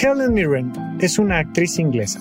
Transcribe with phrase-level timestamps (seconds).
[0.00, 2.20] Helen Mirren es una actriz inglesa.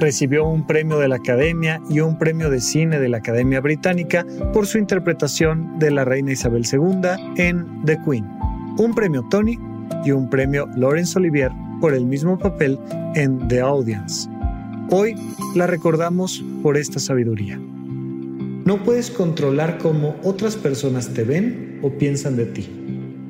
[0.00, 4.24] Recibió un premio de la Academia y un premio de cine de la Academia Británica
[4.54, 8.26] por su interpretación de la reina Isabel II en The Queen,
[8.78, 9.58] un premio Tony
[10.06, 12.78] y un premio Laurence Olivier por el mismo papel
[13.14, 14.30] en The Audience.
[14.88, 15.14] Hoy
[15.54, 17.58] la recordamos por esta sabiduría.
[18.64, 22.70] No puedes controlar cómo otras personas te ven o piensan de ti,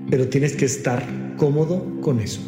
[0.09, 1.03] pero tienes que estar
[1.37, 2.41] cómodo con eso.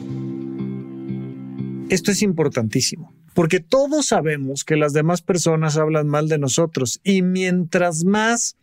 [1.95, 7.23] Esto es importantísimo, porque todos sabemos que las demás personas hablan mal de nosotros y
[7.23, 8.57] mientras más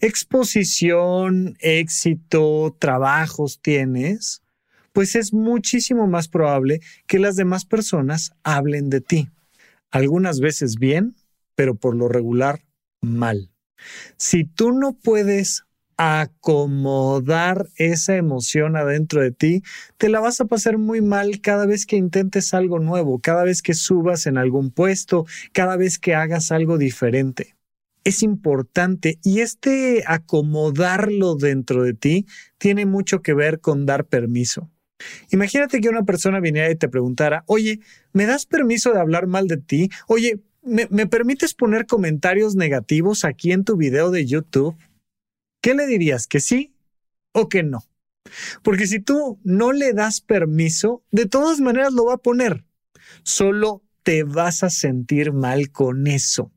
[0.00, 4.42] exposición, éxito, trabajos tienes,
[4.92, 9.28] pues es muchísimo más probable que las demás personas hablen de ti.
[9.92, 11.14] Algunas veces bien,
[11.54, 12.64] pero por lo regular
[13.00, 13.52] mal.
[14.16, 15.63] Si tú no puedes
[15.96, 19.62] acomodar esa emoción adentro de ti,
[19.96, 23.62] te la vas a pasar muy mal cada vez que intentes algo nuevo, cada vez
[23.62, 27.56] que subas en algún puesto, cada vez que hagas algo diferente.
[28.04, 32.26] Es importante y este acomodarlo dentro de ti
[32.58, 34.70] tiene mucho que ver con dar permiso.
[35.30, 37.80] Imagínate que una persona viniera y te preguntara, oye,
[38.12, 39.90] ¿me das permiso de hablar mal de ti?
[40.06, 44.76] Oye, ¿me, ¿me permites poner comentarios negativos aquí en tu video de YouTube?
[45.64, 46.26] ¿Qué le dirías?
[46.26, 46.74] ¿Que sí
[47.32, 47.84] o que no?
[48.62, 52.66] Porque si tú no le das permiso, de todas maneras lo va a poner.
[53.22, 56.52] Solo te vas a sentir mal con eso.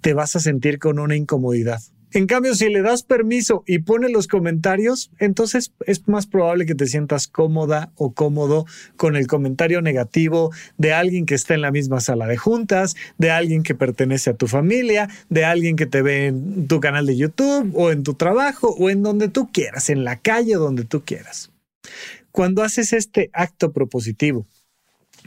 [0.00, 1.80] Te vas a sentir con una incomodidad.
[2.12, 6.74] En cambio, si le das permiso y pone los comentarios, entonces es más probable que
[6.74, 8.64] te sientas cómoda o cómodo
[8.96, 13.30] con el comentario negativo de alguien que está en la misma sala de juntas, de
[13.30, 17.16] alguien que pertenece a tu familia, de alguien que te ve en tu canal de
[17.16, 21.04] YouTube o en tu trabajo o en donde tú quieras, en la calle donde tú
[21.04, 21.50] quieras.
[22.30, 24.46] Cuando haces este acto propositivo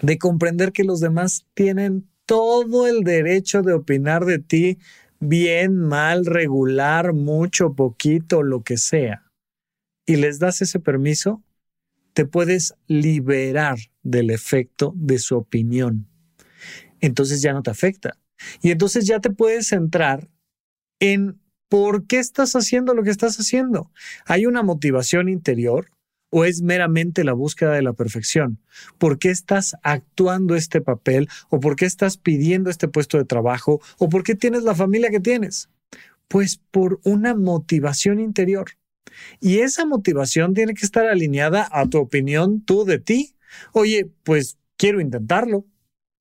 [0.02, 4.78] de comprender que los demás tienen todo el derecho de opinar de ti,
[5.22, 9.32] bien, mal, regular, mucho, poquito, lo que sea,
[10.06, 11.42] y les das ese permiso,
[12.14, 16.08] te puedes liberar del efecto de su opinión.
[17.00, 18.18] Entonces ya no te afecta.
[18.62, 20.30] Y entonces ya te puedes centrar
[21.00, 21.40] en
[21.70, 23.92] por qué estás haciendo lo que estás haciendo.
[24.26, 25.91] Hay una motivación interior
[26.32, 28.58] o es meramente la búsqueda de la perfección?
[28.98, 33.80] ¿Por qué estás actuando este papel o por qué estás pidiendo este puesto de trabajo
[34.00, 35.70] o por qué tienes la familia que tienes?
[36.28, 38.72] Pues por una motivación interior.
[39.40, 43.36] Y esa motivación tiene que estar alineada a tu opinión tú de ti.
[43.74, 45.66] Oye, pues quiero intentarlo.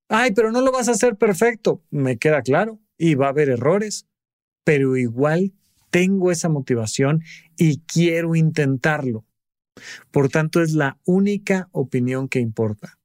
[0.09, 1.83] Ay, pero no lo vas a hacer perfecto.
[1.91, 2.81] Me queda claro.
[2.99, 4.07] Y va a haber errores.
[4.65, 5.53] Pero igual
[5.91, 7.23] tengo esa motivación
[7.57, 9.25] y quiero intentarlo.
[10.11, 12.99] Por tanto, es la única opinión que importa.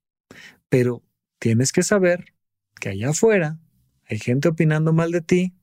[0.70, 1.04] Pero
[1.40, 2.34] tienes que saber
[2.80, 3.60] que allá afuera
[4.08, 5.54] hay gente opinando mal de ti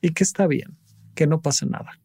[0.00, 0.76] y que está bien,
[1.14, 1.98] que no pasa nada.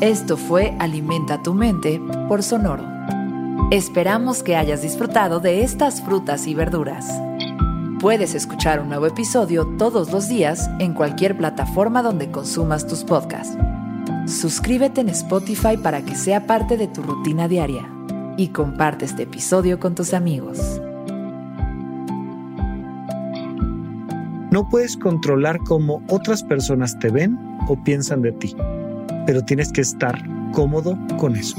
[0.00, 2.84] Esto fue Alimenta tu mente por Sonoro.
[3.72, 7.27] Esperamos que hayas disfrutado de estas frutas y verduras.
[8.00, 13.58] Puedes escuchar un nuevo episodio todos los días en cualquier plataforma donde consumas tus podcasts.
[14.24, 17.90] Suscríbete en Spotify para que sea parte de tu rutina diaria
[18.36, 20.80] y comparte este episodio con tus amigos.
[24.52, 27.36] No puedes controlar cómo otras personas te ven
[27.66, 28.54] o piensan de ti,
[29.26, 30.22] pero tienes que estar
[30.52, 31.56] cómodo con eso.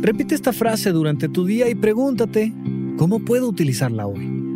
[0.00, 2.52] Repite esta frase durante tu día y pregúntate,
[2.96, 4.55] ¿cómo puedo utilizarla hoy?